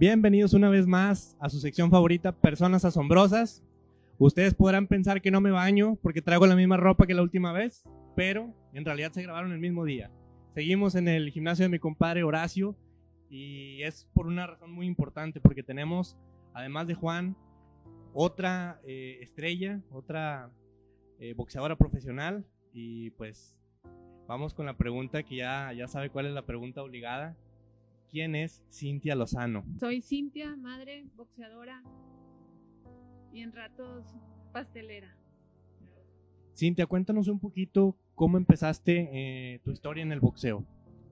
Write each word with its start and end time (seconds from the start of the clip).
Bienvenidos 0.00 0.54
una 0.54 0.70
vez 0.70 0.86
más 0.86 1.36
a 1.40 1.50
su 1.50 1.60
sección 1.60 1.90
favorita, 1.90 2.32
Personas 2.32 2.86
Asombrosas. 2.86 3.62
Ustedes 4.16 4.54
podrán 4.54 4.86
pensar 4.86 5.20
que 5.20 5.30
no 5.30 5.42
me 5.42 5.50
baño 5.50 5.98
porque 6.00 6.22
traigo 6.22 6.46
la 6.46 6.56
misma 6.56 6.78
ropa 6.78 7.06
que 7.06 7.12
la 7.12 7.20
última 7.20 7.52
vez, 7.52 7.84
pero 8.16 8.54
en 8.72 8.86
realidad 8.86 9.12
se 9.12 9.20
grabaron 9.20 9.52
el 9.52 9.58
mismo 9.58 9.84
día. 9.84 10.10
Seguimos 10.54 10.94
en 10.94 11.06
el 11.06 11.28
gimnasio 11.28 11.66
de 11.66 11.68
mi 11.68 11.78
compadre 11.78 12.22
Horacio 12.22 12.74
y 13.28 13.82
es 13.82 14.08
por 14.14 14.26
una 14.26 14.46
razón 14.46 14.72
muy 14.72 14.86
importante 14.86 15.38
porque 15.38 15.62
tenemos, 15.62 16.16
además 16.54 16.86
de 16.86 16.94
Juan, 16.94 17.36
otra 18.14 18.80
eh, 18.86 19.18
estrella, 19.20 19.82
otra 19.92 20.50
eh, 21.18 21.34
boxeadora 21.34 21.76
profesional 21.76 22.46
y 22.72 23.10
pues 23.10 23.54
vamos 24.26 24.54
con 24.54 24.64
la 24.64 24.78
pregunta 24.78 25.22
que 25.24 25.36
ya, 25.36 25.74
ya 25.74 25.86
sabe 25.88 26.08
cuál 26.08 26.24
es 26.24 26.32
la 26.32 26.46
pregunta 26.46 26.82
obligada. 26.82 27.36
¿Quién 28.10 28.34
es 28.34 28.62
Cintia 28.72 29.14
Lozano? 29.14 29.64
Soy 29.78 30.02
Cintia, 30.02 30.56
madre, 30.56 31.04
boxeadora 31.14 31.82
y 33.32 33.40
en 33.40 33.52
ratos 33.52 34.04
pastelera. 34.52 35.16
Cintia, 36.56 36.86
cuéntanos 36.86 37.28
un 37.28 37.38
poquito 37.38 37.96
cómo 38.16 38.36
empezaste 38.36 39.08
eh, 39.12 39.60
tu 39.60 39.70
historia 39.70 40.02
en 40.02 40.10
el 40.10 40.18
boxeo. 40.18 40.66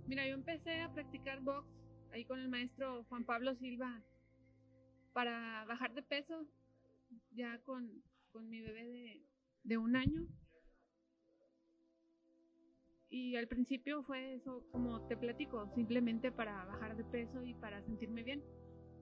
Mira, 0.09 0.27
yo 0.27 0.35
empecé 0.35 0.81
a 0.81 0.93
practicar 0.93 1.41
box 1.41 1.69
ahí 2.13 2.25
con 2.25 2.41
el 2.41 2.49
maestro 2.49 3.05
Juan 3.05 3.25
Pablo 3.25 3.55
Silva 3.55 4.03
para 5.13 5.65
bajar 5.67 5.95
de 5.95 6.03
peso 6.03 6.47
ya 7.31 7.59
con, 7.61 8.03
con 8.33 8.49
mi 8.51 8.61
bebé 8.61 8.89
de, 8.89 9.23
de 9.63 9.79
un 9.79 9.95
año. 9.95 10.27
Y 13.19 13.35
al 13.35 13.49
principio 13.49 14.05
fue 14.05 14.35
eso, 14.35 14.63
como 14.71 15.01
te 15.09 15.17
platico, 15.17 15.69
simplemente 15.75 16.31
para 16.31 16.65
bajar 16.67 16.97
de 16.97 17.03
peso 17.03 17.45
y 17.45 17.53
para 17.55 17.83
sentirme 17.83 18.23
bien. 18.23 18.45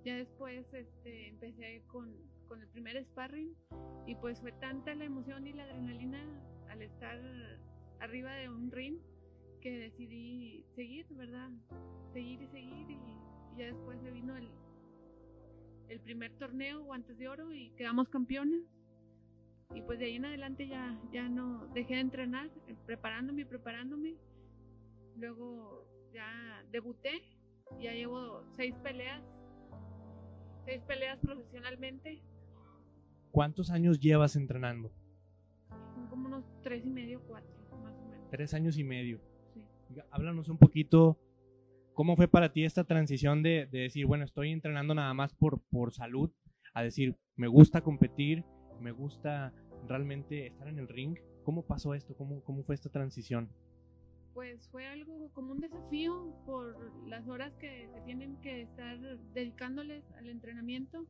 Ya 0.06 0.16
después 0.16 0.64
este, 0.72 1.28
empecé 1.28 1.82
con, 1.88 2.16
con 2.48 2.62
el 2.62 2.68
primer 2.68 3.04
sparring 3.04 3.54
y 4.06 4.14
pues 4.14 4.40
fue 4.40 4.52
tanta 4.52 4.94
la 4.94 5.04
emoción 5.04 5.46
y 5.46 5.52
la 5.52 5.64
adrenalina 5.64 6.18
al 6.70 6.80
estar 6.80 7.20
arriba 8.00 8.32
de 8.32 8.48
un 8.48 8.70
ring 8.70 8.96
que 9.60 9.70
decidí 9.80 10.64
seguir, 10.74 11.06
¿verdad? 11.10 11.50
Seguir 12.14 12.40
y 12.40 12.46
seguir 12.48 12.90
y, 12.90 12.98
ya 13.58 13.66
después 13.66 14.00
se 14.00 14.10
vino 14.12 14.34
el, 14.34 14.48
el 15.88 16.00
primer 16.00 16.32
torneo 16.38 16.82
Guantes 16.84 17.18
de 17.18 17.28
Oro 17.28 17.52
y 17.52 17.70
quedamos 17.72 18.08
campeones. 18.08 18.62
Y 19.74 19.82
pues 19.82 19.98
de 19.98 20.06
ahí 20.06 20.16
en 20.16 20.24
adelante 20.24 20.68
ya, 20.68 20.98
ya 21.12 21.28
no 21.28 21.66
dejé 21.68 21.94
de 21.94 22.00
entrenar, 22.00 22.50
eh, 22.66 22.76
preparándome 22.86 23.42
y 23.42 23.44
preparándome. 23.44 24.14
Luego 25.16 25.86
ya 26.12 26.64
debuté, 26.70 27.22
ya 27.80 27.92
llevo 27.92 28.44
seis 28.54 28.74
peleas, 28.82 29.22
seis 30.64 30.82
peleas 30.82 31.18
profesionalmente. 31.18 32.22
¿Cuántos 33.30 33.70
años 33.70 34.00
llevas 34.00 34.36
entrenando? 34.36 34.92
Como 36.08 36.26
unos 36.26 36.44
tres 36.62 36.84
y 36.86 36.90
medio, 36.90 37.20
cuatro, 37.26 37.52
más 37.82 37.94
o 37.98 38.08
menos. 38.08 38.30
Tres 38.30 38.54
años 38.54 38.78
y 38.78 38.84
medio. 38.84 39.20
Sí. 39.52 39.66
Háblanos 40.10 40.48
un 40.48 40.58
poquito, 40.58 41.18
¿cómo 41.92 42.16
fue 42.16 42.28
para 42.28 42.52
ti 42.52 42.64
esta 42.64 42.84
transición 42.84 43.42
de, 43.42 43.66
de 43.66 43.80
decir, 43.80 44.06
bueno, 44.06 44.24
estoy 44.24 44.52
entrenando 44.52 44.94
nada 44.94 45.12
más 45.12 45.34
por, 45.34 45.60
por 45.70 45.92
salud, 45.92 46.30
a 46.72 46.82
decir, 46.82 47.16
me 47.36 47.48
gusta 47.48 47.82
competir, 47.82 48.44
me 48.80 48.92
gusta 48.92 49.52
realmente 49.86 50.46
estar 50.46 50.68
en 50.68 50.78
el 50.78 50.88
ring? 50.88 51.16
¿Cómo 51.44 51.64
pasó 51.64 51.94
esto? 51.94 52.14
¿Cómo, 52.16 52.42
cómo 52.42 52.62
fue 52.64 52.74
esta 52.74 52.90
transición? 52.90 53.48
Pues 54.34 54.68
fue 54.68 54.86
algo 54.86 55.30
como 55.32 55.52
un 55.52 55.60
desafío 55.60 56.34
por 56.44 56.76
las 57.08 57.26
horas 57.26 57.54
que 57.56 57.88
se 57.94 58.00
tienen 58.02 58.36
que 58.40 58.62
estar 58.62 58.98
dedicándoles 59.32 60.04
al 60.18 60.28
entrenamiento. 60.28 61.06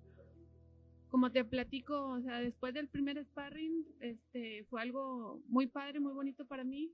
Como 1.08 1.32
te 1.32 1.44
platico, 1.44 2.08
o 2.08 2.20
sea, 2.20 2.40
después 2.40 2.74
del 2.74 2.88
primer 2.88 3.22
sparring, 3.24 3.86
este, 4.00 4.64
fue 4.64 4.82
algo 4.82 5.40
muy 5.48 5.66
padre, 5.66 6.00
muy 6.00 6.12
bonito 6.12 6.46
para 6.46 6.64
mí 6.64 6.92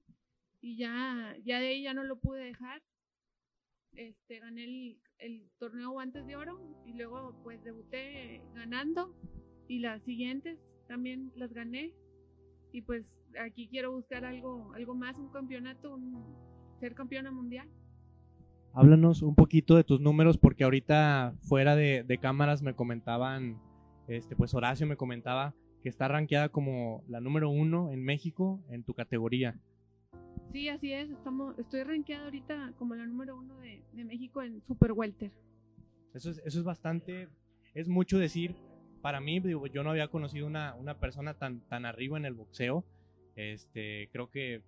y 0.60 0.76
ya, 0.76 1.36
ya 1.44 1.58
de 1.58 1.66
ahí 1.66 1.82
ya 1.82 1.92
no 1.92 2.04
lo 2.04 2.16
pude 2.16 2.44
dejar. 2.44 2.82
Este, 3.94 4.38
gané 4.38 4.64
el, 4.64 4.98
el 5.18 5.50
torneo 5.58 5.90
Guantes 5.90 6.24
de 6.26 6.36
Oro 6.36 6.58
y 6.86 6.94
luego 6.94 7.34
pues 7.42 7.62
debuté 7.62 8.40
ganando 8.54 9.14
y 9.68 9.78
las 9.78 10.02
siguientes 10.02 10.58
también 10.88 11.32
las 11.36 11.52
gané 11.52 11.92
y 12.72 12.82
pues 12.82 13.20
aquí 13.40 13.68
quiero 13.68 13.92
buscar 13.92 14.24
algo, 14.24 14.72
algo 14.74 14.94
más, 14.94 15.18
un 15.18 15.28
campeonato, 15.28 15.94
un, 15.94 16.24
ser 16.80 16.94
campeona 16.94 17.30
mundial. 17.30 17.68
Háblanos 18.74 19.22
un 19.22 19.34
poquito 19.34 19.76
de 19.76 19.84
tus 19.84 20.00
números 20.00 20.38
porque 20.38 20.64
ahorita 20.64 21.34
fuera 21.42 21.76
de, 21.76 22.04
de 22.04 22.18
cámaras 22.18 22.62
me 22.62 22.74
comentaban, 22.74 23.60
este, 24.08 24.34
pues 24.34 24.54
Horacio 24.54 24.86
me 24.86 24.96
comentaba 24.96 25.54
que 25.82 25.90
está 25.90 26.08
rankeada 26.08 26.48
como 26.48 27.04
la 27.08 27.20
número 27.20 27.50
uno 27.50 27.90
en 27.90 28.02
México 28.02 28.60
en 28.70 28.82
tu 28.82 28.94
categoría. 28.94 29.60
Sí, 30.52 30.68
así 30.68 30.92
es, 30.92 31.10
estamos, 31.10 31.58
estoy 31.58 31.82
rankeada 31.82 32.24
ahorita 32.24 32.72
como 32.78 32.94
la 32.94 33.06
número 33.06 33.36
uno 33.36 33.58
de, 33.58 33.82
de 33.92 34.04
México 34.04 34.42
en 34.42 34.62
Super 34.62 34.92
Welter. 34.92 35.32
Eso 36.14 36.30
es, 36.30 36.42
eso 36.44 36.58
es 36.58 36.64
bastante, 36.64 37.28
es 37.74 37.88
mucho 37.88 38.18
decir. 38.18 38.54
Para 39.02 39.20
mí, 39.20 39.40
digo, 39.40 39.66
yo 39.66 39.82
no 39.82 39.90
había 39.90 40.08
conocido 40.08 40.46
una, 40.46 40.74
una 40.76 40.98
persona 40.98 41.34
tan, 41.34 41.60
tan 41.68 41.84
arriba 41.84 42.16
en 42.16 42.24
el 42.24 42.34
boxeo. 42.34 42.84
Este, 43.34 44.08
creo 44.12 44.30
que 44.30 44.62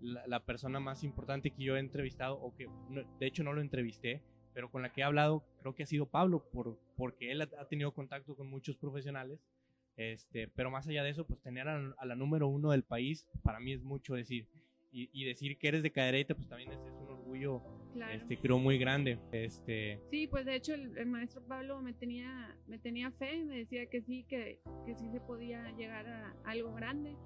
la, 0.00 0.26
la, 0.26 0.40
persona 0.40 0.80
más 0.80 1.04
importante 1.04 1.50
que 1.50 1.62
yo 1.62 1.76
he 1.76 1.80
entrevistado, 1.80 2.36
o 2.40 2.54
que 2.56 2.66
no, 2.90 3.02
de 3.18 3.26
hecho 3.26 3.44
no 3.44 3.52
lo 3.52 3.60
entrevisté, 3.60 4.22
pero 4.54 4.70
con 4.70 4.82
la 4.82 4.92
que 4.92 5.02
he 5.02 5.04
hablado, 5.04 5.44
creo 5.60 5.74
que 5.74 5.84
ha 5.84 5.86
sido 5.86 6.06
Pablo, 6.06 6.44
por, 6.52 6.78
porque 6.96 7.30
él 7.30 7.42
ha, 7.42 7.48
ha 7.58 7.68
tenido 7.68 7.92
contacto 7.92 8.34
con 8.36 8.48
muchos 8.48 8.76
profesionales. 8.76 9.40
Este, 9.96 10.48
pero 10.48 10.72
más 10.72 10.88
allá 10.88 11.04
de 11.04 11.10
eso, 11.10 11.24
pues 11.24 11.40
tener 11.40 11.68
a, 11.68 11.94
a, 11.96 12.06
la 12.06 12.16
número 12.16 12.48
uno 12.48 12.72
del 12.72 12.82
país, 12.82 13.28
para 13.42 13.60
mí 13.60 13.72
es 13.72 13.82
mucho 13.82 14.14
decir. 14.14 14.48
Y, 14.90 15.10
y 15.12 15.24
decir 15.24 15.58
que 15.58 15.68
eres 15.68 15.82
de 15.82 15.90
Cadereyta, 15.92 16.34
pues 16.34 16.48
también 16.48 16.72
es, 16.72 16.78
es 16.78 16.94
un 16.94 17.08
orgullo, 17.08 17.62
Claro. 17.94 18.12
este, 18.12 18.36
creo, 18.38 18.58
muy 18.58 18.76
grande. 18.76 19.18
Este, 19.32 20.00
Sí, 20.10 20.26
pues 20.26 20.44
de 20.44 20.56
hecho 20.56 20.74
el, 20.74 20.98
el 20.98 21.06
maestro 21.06 21.42
Pablo 21.46 21.80
me 21.80 21.92
tenía, 21.94 22.56
me 22.66 22.78
tenía 22.78 23.10
fe, 23.12 23.44
me 23.44 23.58
decía 23.58 23.86
que 23.86 24.02
sí, 24.02 24.24
que, 24.28 24.60
que 24.84 24.94
sí 24.96 25.08
se 25.10 25.20
podía 25.20 25.70
llegar 25.76 26.06
a 26.06 26.34
algo 26.44 26.74
grande. 26.74 27.16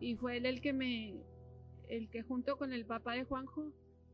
Y 0.00 0.16
fue 0.16 0.36
él 0.38 0.46
el 0.46 0.60
que 0.60 0.72
me, 0.72 1.14
el 1.88 2.08
que 2.10 2.22
junto 2.22 2.56
con 2.56 2.72
el 2.72 2.86
papá 2.86 3.14
de 3.14 3.24
Juanjo, 3.24 3.72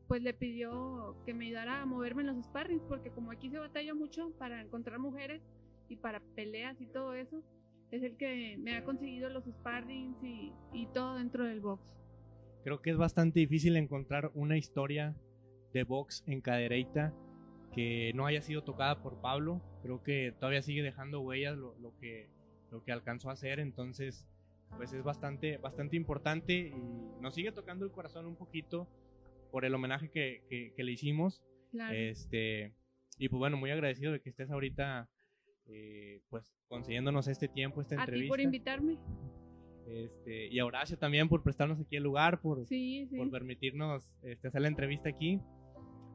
pues 0.09 0.23
le 0.23 0.35
pidió 0.35 1.17
que 1.25 1.35
me 1.35 1.47
ayudara 1.47 1.83
a 1.83 1.87
moverme 1.87 2.23
en 2.23 2.29
los 2.29 2.45
sparrings, 2.45 2.83
porque 2.89 3.11
como 3.11 3.31
aquí 3.31 3.49
se 3.51 3.59
batalla 3.59 3.95
mucho 3.95 4.33
para 4.39 4.61
encontrar 4.61 4.99
mujeres 4.99 5.41
y 5.89 5.97
para 5.97 6.21
peleas 6.35 6.81
y 6.81 6.87
todo 6.87 7.15
eso, 7.15 7.43
es 7.91 8.03
el 8.03 8.17
que 8.17 8.57
me 8.59 8.75
ha 8.77 8.85
conseguido 8.85 9.29
los 9.29 9.45
sparrings 9.45 10.17
y, 10.23 10.53
y 10.73 10.87
todo 10.95 11.17
dentro 11.17 11.45
del 11.45 11.61
box. 11.61 11.83
creo 12.65 12.81
que 12.83 12.91
es 12.91 12.97
bastante 12.97 13.41
difícil 13.41 13.77
encontrar 13.77 14.31
una 14.35 14.57
historia 14.57 15.15
de 15.73 15.85
box 15.85 16.25
en 16.27 16.41
Cadereyta 16.41 17.15
que 17.73 18.13
no 18.15 18.27
haya 18.27 18.43
sido 18.43 18.63
tocada 18.65 19.01
por 19.03 19.21
Pablo. 19.21 19.61
Creo 19.83 20.03
que 20.03 20.33
todavía 20.39 20.63
sigue 20.63 20.83
dejando 20.83 21.21
huellas 21.21 21.57
lo, 21.57 21.77
lo, 21.79 21.97
que, 21.99 22.29
lo 22.71 22.83
que 22.83 22.93
alcanzó 22.93 23.31
a 23.31 23.35
hacer, 23.35 23.61
entonces 23.61 24.27
pues 24.77 24.93
es 24.93 25.03
bastante, 25.03 25.57
bastante 25.59 25.97
importante 25.97 26.53
y 26.55 27.21
nos 27.21 27.35
sigue 27.35 27.51
tocando 27.53 27.85
el 27.85 27.91
corazón 27.91 28.27
un 28.27 28.37
poquito 28.37 28.89
por 29.51 29.65
el 29.65 29.75
homenaje 29.75 30.11
que, 30.11 30.43
que, 30.49 30.73
que 30.77 30.85
le 30.85 30.93
hicimos. 30.93 31.43
Claro. 31.71 31.95
Este, 31.97 32.73
y 33.19 33.29
pues 33.29 33.39
bueno, 33.39 33.57
muy 33.57 33.71
agradecido 33.71 34.13
de 34.13 34.21
que 34.21 34.31
estés 34.31 34.51
ahorita 34.51 35.09
eh, 35.67 36.21
pues 36.29 36.53
consiguiéndonos 36.69 37.29
este 37.29 37.49
tiempo, 37.49 37.81
esta 37.81 37.97
a 37.97 37.99
entrevista. 38.01 38.25
ti 38.25 38.29
por 38.29 38.41
invitarme. 38.41 38.99
Este, 39.87 40.47
y 40.49 40.59
a 40.61 40.65
Horacio 40.67 40.97
también 40.99 41.29
por 41.29 41.43
prestarnos 41.43 41.81
aquí 41.81 41.97
el 41.97 42.05
lugar, 42.05 42.41
por, 42.41 42.65
Sí, 42.67 43.07
sí. 43.11 43.17
por 43.17 43.31
permitirnos 43.31 44.13
este, 44.23 44.49
hacer 44.49 44.61
la 44.63 44.69
entrevista 44.69 45.09
aquí. 45.09 45.41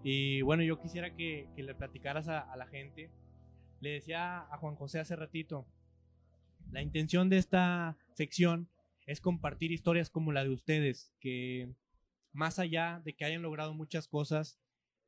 Y 0.07 0.43
bueno, 0.43 0.61
yo 0.61 0.79
quisiera 0.79 1.15
que, 1.15 1.47
que 1.55 1.63
le 1.63 1.73
platicaras 1.73 2.27
a, 2.27 2.39
a, 2.39 2.55
la 2.57 2.67
gente. 2.67 3.09
Le 3.79 3.89
decía 3.89 4.41
a 4.41 4.57
Juan 4.59 4.75
José 4.75 4.99
hace 4.99 5.15
ratito, 5.15 5.65
la 6.71 6.83
intención 6.83 7.27
de 7.27 7.39
esta 7.39 7.97
sección 8.13 8.69
es 9.07 9.19
compartir 9.19 9.71
historias 9.71 10.11
como 10.11 10.31
la 10.31 10.43
de 10.43 10.51
ustedes, 10.51 11.11
que 11.19 11.73
más 12.33 12.59
allá 12.59 13.01
de 13.03 13.13
que 13.13 13.25
hayan 13.25 13.41
logrado 13.41 13.73
muchas 13.73 14.07
cosas, 14.07 14.59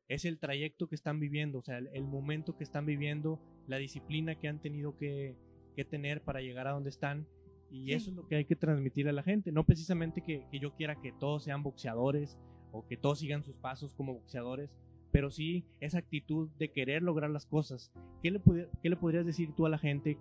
es 0.08 0.26
el 0.26 0.40
trayecto 0.40 0.90
que 0.90 0.96
están 0.96 1.20
viviendo, 1.20 1.60
o 1.60 1.62
sea, 1.62 1.78
el, 1.78 1.90
el 1.94 2.08
momento 2.08 2.58
que 2.58 2.64
están 2.64 2.88
viviendo, 2.88 3.40
la 3.68 3.78
disciplina 3.78 4.34
que 4.40 4.48
han 4.48 4.60
tenido 4.60 4.98
que, 4.98 5.36
que 5.76 5.86
tener 5.86 6.24
para 6.24 6.42
llegar 6.42 6.66
a 6.66 6.72
donde 6.72 6.90
están. 6.90 7.28
Y 7.70 7.86
sí. 7.86 7.94
eso 7.94 8.10
es 8.10 8.16
lo 8.16 8.28
que 8.28 8.38
hay 8.38 8.46
que 8.46 8.56
transmitir 8.56 9.08
a 9.08 9.12
la 9.12 9.22
gente. 9.22 9.52
No 9.52 9.64
precisamente 9.64 10.24
que, 10.24 10.48
que, 10.50 10.58
yo 10.58 10.74
quiera 10.74 11.00
que 11.00 11.12
todos 11.12 11.44
sean 11.44 11.62
boxeadores 11.62 12.40
o 12.72 12.88
que 12.88 12.98
todos 12.98 13.20
sigan 13.20 13.44
sus 13.44 13.58
pasos 13.58 13.94
como 13.94 14.16
boxeadores, 14.16 14.72
pero 15.18 15.32
sí 15.32 15.66
esa 15.80 15.98
actitud 15.98 16.48
de 16.60 16.72
querer 16.72 17.02
lograr 17.02 17.32
las 17.32 17.48
cosas. 17.48 17.92
¿Qué 18.22 18.30
le, 18.30 18.40
qué 18.84 18.88
le 18.88 18.98
podrías 18.98 19.26
decir 19.26 19.52
tú 19.56 19.66
a 19.66 19.70
la 19.70 19.80
gente 19.80 20.20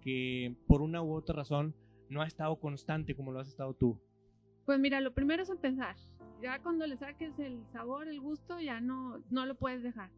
que 0.00 0.56
por 0.66 0.82
una 0.82 1.00
u 1.00 1.12
otra 1.12 1.36
razón 1.36 1.76
no 2.08 2.22
ha 2.22 2.26
estado 2.26 2.58
constante 2.58 3.14
como 3.14 3.30
lo 3.30 3.38
has 3.38 3.46
estado 3.46 3.72
tú? 3.72 4.00
Pues 4.66 4.80
mira, 4.80 5.00
lo 5.00 5.14
primero 5.14 5.44
es 5.44 5.48
empezar. 5.48 5.94
Ya 6.42 6.58
cuando 6.58 6.88
le 6.88 6.96
saques 6.96 7.38
el 7.38 7.64
sabor, 7.68 8.08
el 8.08 8.20
gusto, 8.20 8.58
ya 8.58 8.80
no, 8.80 9.22
no 9.30 9.46
lo 9.46 9.54
puedes 9.54 9.84
dejar. 9.84 10.10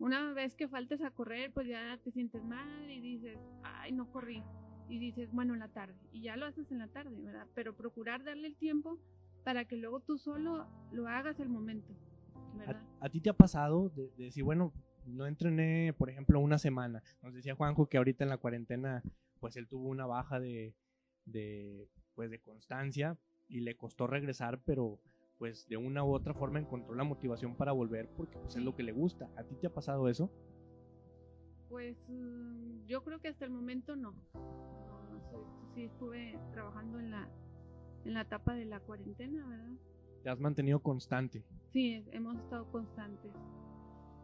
Una 0.00 0.34
vez 0.34 0.54
que 0.54 0.68
faltes 0.68 1.00
a 1.00 1.10
correr, 1.10 1.50
pues 1.50 1.66
ya 1.66 1.98
te 2.04 2.10
sientes 2.10 2.44
mal 2.44 2.90
y 2.90 3.00
dices, 3.00 3.38
ay, 3.62 3.90
no 3.90 4.12
corrí. 4.12 4.42
Y 4.90 4.98
dices, 4.98 5.32
bueno, 5.32 5.54
en 5.54 5.60
la 5.60 5.68
tarde. 5.68 5.94
Y 6.12 6.20
ya 6.20 6.36
lo 6.36 6.44
haces 6.44 6.70
en 6.72 6.80
la 6.80 6.88
tarde, 6.88 7.22
¿verdad? 7.22 7.46
Pero 7.54 7.74
procurar 7.74 8.22
darle 8.22 8.48
el 8.48 8.56
tiempo 8.56 8.98
para 9.44 9.64
que 9.64 9.78
luego 9.78 10.00
tú 10.00 10.18
solo 10.18 10.66
lo 10.92 11.08
hagas 11.08 11.40
el 11.40 11.48
momento, 11.48 11.94
¿verdad? 12.58 12.85
¿A, 13.00 13.08
ti 13.08 13.20
te 13.20 13.30
ha 13.30 13.34
pasado 13.34 13.90
de, 13.90 14.10
decir, 14.16 14.44
bueno, 14.44 14.72
no 15.06 15.26
entrené, 15.26 15.92
por 15.92 16.10
ejemplo, 16.10 16.40
una 16.40 16.58
semana? 16.58 17.02
Nos 17.22 17.34
decía 17.34 17.54
Juanjo 17.54 17.88
que 17.88 17.98
ahorita 17.98 18.24
en 18.24 18.30
la 18.30 18.38
cuarentena, 18.38 19.02
pues 19.40 19.56
él 19.56 19.68
tuvo 19.68 19.88
una 19.88 20.06
baja 20.06 20.40
de, 20.40 20.74
de, 21.24 21.88
pues, 22.14 22.30
de 22.30 22.40
constancia 22.40 23.18
y 23.48 23.60
le 23.60 23.76
costó 23.76 24.06
regresar, 24.06 24.60
pero 24.64 24.98
pues 25.38 25.68
de 25.68 25.76
una 25.76 26.02
u 26.02 26.14
otra 26.14 26.32
forma 26.32 26.58
encontró 26.58 26.94
la 26.94 27.04
motivación 27.04 27.56
para 27.56 27.72
volver 27.72 28.08
porque 28.16 28.38
pues, 28.38 28.56
es 28.56 28.62
lo 28.62 28.74
que 28.74 28.82
le 28.82 28.92
gusta. 28.92 29.30
¿A 29.36 29.44
ti 29.44 29.54
te 29.56 29.66
ha 29.66 29.74
pasado 29.74 30.08
eso? 30.08 30.30
Pues 31.68 31.96
mm, 32.08 32.86
yo 32.86 33.02
creo 33.04 33.20
que 33.20 33.28
hasta 33.28 33.44
el 33.44 33.50
momento 33.50 33.96
no. 33.96 34.14
sí 35.74 35.84
estuve 35.84 36.38
trabajando 36.52 36.98
en 36.98 37.10
la, 37.10 37.28
en 38.04 38.14
la 38.14 38.22
etapa 38.22 38.54
de 38.54 38.64
la 38.64 38.80
cuarentena, 38.80 39.46
¿verdad? 39.46 39.76
Te 40.26 40.30
has 40.30 40.40
mantenido 40.40 40.80
constante. 40.80 41.44
Sí, 41.72 42.04
hemos 42.10 42.36
estado 42.38 42.68
constantes, 42.72 43.30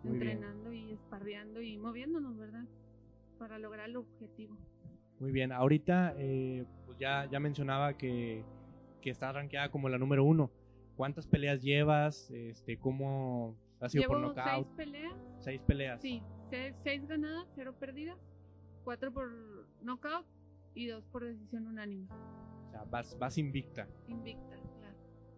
entrenando 0.03 0.73
y 0.73 0.91
espardeando 0.91 1.63
y 1.63 1.79
moviéndonos, 1.79 2.37
¿verdad? 2.37 2.65
Para 3.39 3.57
lograr 3.61 3.89
el 3.89 3.95
objetivo. 3.95 4.59
Muy 5.21 5.31
bien, 5.31 5.53
ahorita 5.53 6.15
eh, 6.19 6.65
pues 6.87 6.99
ya, 6.99 7.29
ya 7.31 7.39
mencionaba 7.39 7.97
que, 7.97 8.43
que 9.01 9.11
está 9.11 9.31
rankeada 9.31 9.71
como 9.71 9.89
la 9.89 9.97
número 9.97 10.25
uno. 10.25 10.51
¿Cuántas 10.97 11.29
peleas 11.29 11.63
llevas? 11.63 12.33
Este, 12.33 12.77
¿Cómo 12.79 13.55
ha 13.79 13.89
sido 13.89 14.03
Llevo 14.03 14.15
por 14.15 14.23
nocaut? 14.23 14.67
seis 14.67 14.77
peleas. 14.77 15.15
Seis 15.39 15.61
peleas. 15.61 16.03
Sí, 16.03 16.21
seis, 16.51 16.75
seis, 16.83 17.07
ganadas, 17.07 17.47
cero 17.55 17.77
perdidas, 17.79 18.19
cuatro 18.83 19.13
por 19.13 19.31
knockout 19.83 20.27
y 20.75 20.89
dos 20.89 21.05
por 21.13 21.25
decisión 21.25 21.69
unánime. 21.69 22.09
O 22.67 22.71
sea, 22.73 22.83
vas, 22.91 23.17
vas 23.21 23.39
invicta. 23.39 23.87
Invicta. 24.09 24.62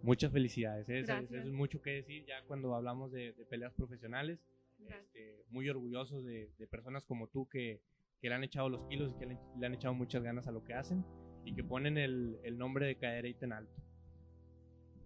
Muchas 0.04 0.30
felicidades. 0.32 0.86
¿eh? 0.90 1.00
Es 1.00 1.46
mucho 1.46 1.80
que 1.80 1.92
decir 1.92 2.26
ya 2.26 2.42
cuando 2.46 2.74
hablamos 2.74 3.10
de, 3.10 3.32
de 3.32 3.46
peleas 3.46 3.72
profesionales. 3.72 4.38
Este, 4.86 5.46
muy 5.48 5.66
orgullosos 5.70 6.24
de, 6.24 6.50
de, 6.58 6.66
personas 6.66 7.06
como 7.06 7.28
tú 7.28 7.48
que, 7.48 7.80
que, 8.20 8.28
le 8.28 8.34
han 8.34 8.44
echado 8.44 8.68
los 8.68 8.84
kilos 8.84 9.12
y 9.12 9.18
que 9.18 9.24
le, 9.24 9.38
le, 9.58 9.66
han 9.66 9.72
echado 9.72 9.94
muchas 9.94 10.22
ganas 10.22 10.46
a 10.46 10.52
lo 10.52 10.62
que 10.62 10.74
hacen 10.74 11.06
y 11.46 11.54
que 11.54 11.64
ponen 11.64 11.96
el, 11.96 12.38
el 12.42 12.58
nombre 12.58 12.84
de 12.86 12.96
Cadereyta 12.96 13.46
en 13.46 13.52
alto. 13.54 13.82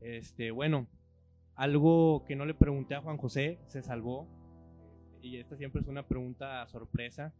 Este, 0.01 0.51
bueno, 0.51 0.89
algo 1.55 2.25
que 2.27 2.35
no 2.35 2.45
le 2.45 2.55
pregunté 2.55 2.97
a 2.97 3.01
Juan 3.03 3.19
José 3.19 3.61
se 3.69 3.83
salvó. 3.83 4.27
Y 5.23 5.37
esta 5.37 5.57
siempre 5.57 5.81
es 5.81 5.87
una 5.87 6.09
pregunta 6.09 6.67
sorpresa. 6.67 7.33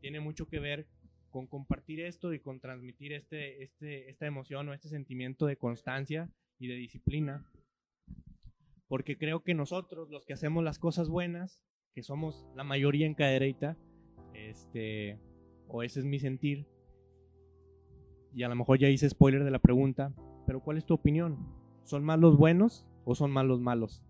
Tiene 0.00 0.20
mucho 0.20 0.46
que 0.46 0.60
ver 0.60 0.86
con 1.30 1.48
compartir 1.48 1.98
esto 1.98 2.32
y 2.32 2.38
con 2.38 2.60
transmitir 2.60 3.12
este, 3.12 3.64
este, 3.64 4.08
esta 4.08 4.26
emoción 4.26 4.68
o 4.68 4.72
este 4.72 4.88
sentimiento 4.88 5.46
de 5.46 5.56
constancia 5.56 6.30
y 6.58 6.68
de 6.68 6.74
disciplina. 6.74 7.46
Porque 8.88 9.16
creo 9.16 9.42
que 9.42 9.54
nosotros, 9.54 10.10
los 10.10 10.24
que 10.24 10.34
hacemos 10.34 10.62
las 10.62 10.78
cosas 10.78 11.08
buenas, 11.08 11.62
que 11.94 12.02
somos 12.02 12.46
la 12.54 12.64
mayoría 12.64 13.06
en 13.06 13.14
Cadereita, 13.14 13.76
este, 14.34 15.18
o 15.68 15.82
ese 15.82 16.00
es 16.00 16.06
mi 16.06 16.18
sentir, 16.18 16.66
y 18.34 18.42
a 18.42 18.48
lo 18.48 18.54
mejor 18.54 18.78
ya 18.78 18.88
hice 18.88 19.08
spoiler 19.08 19.44
de 19.44 19.50
la 19.50 19.58
pregunta, 19.58 20.14
pero 20.46 20.60
¿cuál 20.60 20.78
es 20.78 20.86
tu 20.86 20.94
opinión? 20.94 21.38
¿Son 21.84 22.04
más 22.04 22.18
los 22.18 22.36
buenos 22.36 22.86
o 23.04 23.14
son 23.14 23.30
más 23.30 23.44
los 23.44 23.60
malos? 23.60 24.02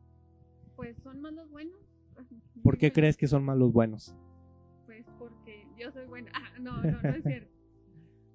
Pues 0.76 0.96
son 1.02 1.20
más 1.20 1.32
los 1.32 1.50
buenos. 1.50 1.78
¿Por 2.62 2.78
qué 2.78 2.92
crees 2.92 3.16
que 3.16 3.26
son 3.26 3.44
más 3.44 3.58
los 3.58 3.72
buenos? 3.72 4.16
Pues 4.86 5.06
porque 5.18 5.66
yo 5.76 5.90
soy 5.90 6.06
buena. 6.06 6.30
Ah, 6.34 6.58
no, 6.60 6.82
no, 6.82 7.02
no 7.02 7.08
es 7.10 7.24
cierto. 7.24 7.61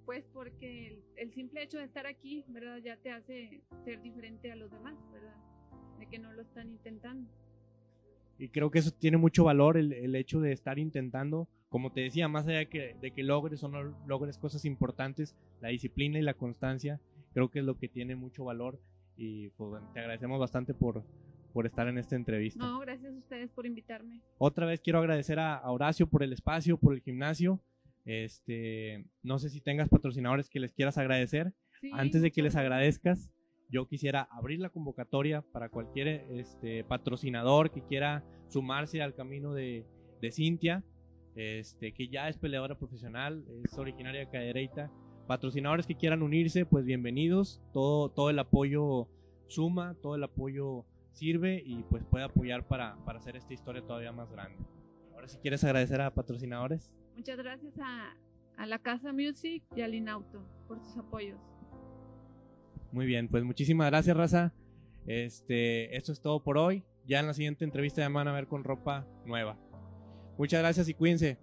Pues 0.07 0.23
porque 0.31 0.87
el, 0.87 1.03
el, 1.17 1.33
simple 1.33 1.61
hecho 1.61 1.79
de 1.79 1.83
estar 1.83 2.07
aquí, 2.07 2.45
¿verdad? 2.47 2.77
Ya 2.77 2.95
te 2.95 3.11
hace 3.11 3.61
ser 3.83 4.01
diferente 4.01 4.49
a 4.49 4.55
los 4.55 4.71
demás, 4.71 4.95
¿verdad? 5.11 5.35
De 5.99 6.07
que 6.07 6.17
no 6.17 6.31
lo 6.31 6.43
están 6.43 6.69
intentando. 6.69 7.29
Y 8.39 8.47
creo 8.47 8.71
que 8.71 8.79
eso 8.79 8.91
tiene 8.91 9.17
mucho 9.17 9.43
valor, 9.43 9.75
el, 9.75 9.91
el 9.91 10.15
hecho 10.15 10.39
de 10.39 10.53
estar 10.53 10.79
intentando, 10.79 11.49
como 11.67 11.91
te 11.91 11.99
decía, 11.99 12.29
más 12.29 12.47
allá 12.47 12.59
de 12.59 12.69
que, 12.69 12.95
de 13.01 13.11
que 13.11 13.21
logres 13.21 13.61
o 13.65 13.67
no 13.67 13.83
logres 14.07 14.37
cosas 14.37 14.63
importantes, 14.63 15.35
la 15.59 15.67
disciplina 15.67 16.17
y 16.17 16.21
la 16.21 16.35
constancia, 16.35 17.01
creo 17.33 17.51
que 17.51 17.59
es 17.59 17.65
lo 17.65 17.77
que 17.77 17.89
tiene 17.89 18.15
mucho 18.15 18.45
valor 18.45 18.79
y 19.17 19.49
pues 19.57 19.83
te 19.93 19.99
agradecemos 19.99 20.39
bastante 20.39 20.73
por, 20.73 21.03
por 21.51 21.65
estar 21.65 21.85
en 21.89 21.97
esta 21.97 22.15
entrevista. 22.15 22.65
No, 22.65 22.79
gracias 22.79 23.13
a 23.13 23.17
ustedes 23.17 23.51
por 23.51 23.65
invitarme. 23.65 24.21
Otra 24.37 24.65
vez 24.67 24.79
quiero 24.79 24.99
agradecer 24.99 25.37
a, 25.37 25.55
a 25.55 25.69
Horacio 25.69 26.07
por 26.07 26.23
el 26.23 26.31
espacio, 26.31 26.77
por 26.77 26.93
el 26.93 27.01
gimnasio. 27.01 27.59
Este, 28.07 29.03
no 29.21 29.37
sé 29.37 29.49
si 29.49 29.59
tengas 29.59 29.89
patrocinadores 29.89 30.49
que 30.49 30.61
les 30.61 30.71
quieras 30.71 30.97
agradecer. 30.97 31.53
Sí, 31.81 31.91
Antes 31.93 32.21
de 32.21 32.31
que 32.31 32.41
les 32.41 32.55
agradezcas, 32.55 33.29
yo 33.69 33.85
quisiera 33.85 34.29
abrir 34.31 34.61
la 34.61 34.69
convocatoria 34.69 35.41
para 35.41 35.67
cualquier 35.67 36.25
este, 36.31 36.85
patrocinador 36.85 37.69
que 37.69 37.83
quiera 37.83 38.23
sumarse 38.47 39.01
al 39.01 39.13
camino 39.13 39.53
de, 39.53 39.85
de 40.21 40.31
Cintia, 40.31 40.85
este, 41.35 41.91
que 41.93 42.07
ya 42.07 42.29
es 42.29 42.37
peleadora 42.37 42.77
profesional, 42.77 43.43
es 43.65 43.77
originaria 43.77 44.21
de 44.21 44.29
Cadereyta. 44.29 44.89
Patrocinadores 45.27 45.85
que 45.85 45.95
quieran 45.95 46.23
unirse, 46.23 46.65
pues 46.65 46.85
bienvenidos. 46.85 47.61
Todo, 47.73 48.09
todo 48.09 48.29
el 48.29 48.39
apoyo 48.39 49.09
suma, 49.47 49.95
todo 50.01 50.15
el 50.15 50.23
apoyo 50.23 50.85
sirve 51.11 51.61
y 51.65 51.83
pues 51.83 52.05
puede 52.05 52.23
apoyar 52.23 52.65
para, 52.65 52.95
para 53.03 53.19
hacer 53.19 53.35
esta 53.35 53.53
historia 53.53 53.81
todavía 53.81 54.13
más 54.13 54.31
grande. 54.31 54.63
Ahora 55.13 55.27
si 55.27 55.39
quieres 55.39 55.65
agradecer 55.65 55.99
a 55.99 56.13
patrocinadores. 56.13 56.93
Muchas 57.17 57.37
gracias 57.37 57.73
a, 57.79 58.65
la 58.67 58.77
Casa 58.77 59.11
Music 59.11 59.63
y 59.75 59.81
al 59.81 59.95
Inauto 59.95 60.47
por 60.67 60.79
sus 60.79 60.95
apoyos. 60.97 61.39
Muy 62.91 63.07
bien, 63.07 63.27
pues 63.27 63.43
muchísimas 63.43 63.89
gracias, 63.89 64.15
Raza. 64.15 64.53
Este, 65.07 65.97
esto 65.97 66.11
es 66.11 66.21
todo 66.21 66.43
por 66.43 66.59
hoy. 66.59 66.83
Ya 67.07 67.19
en 67.19 67.25
la 67.25 67.33
siguiente 67.33 67.65
entrevista 67.65 68.01
ya 68.01 68.09
van 68.09 68.27
a 68.27 68.33
ver 68.33 68.47
con 68.47 68.63
ropa 68.63 69.07
nueva. 69.25 69.57
Muchas 70.37 70.59
gracias 70.61 70.89
y 70.89 70.93
cuídense. 70.93 71.39